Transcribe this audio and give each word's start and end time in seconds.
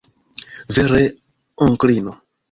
Vere, 0.77 1.01
onklino. 1.67 2.15